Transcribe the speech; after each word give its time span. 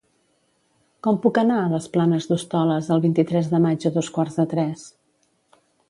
Com 1.07 1.19
puc 1.25 1.37
anar 1.41 1.59
a 1.65 1.67
les 1.75 1.85
Planes 1.97 2.27
d'Hostoles 2.31 2.91
el 2.97 3.05
vint-i-tres 3.05 3.53
de 3.53 3.61
maig 3.67 3.87
a 3.91 3.93
dos 3.99 4.11
quarts 4.17 4.41
de 4.43 4.51
tres? 4.57 4.89